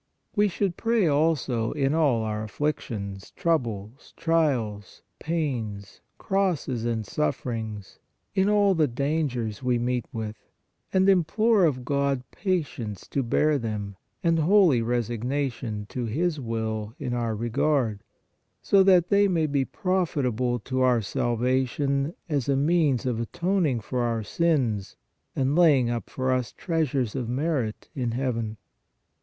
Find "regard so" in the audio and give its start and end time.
17.35-18.81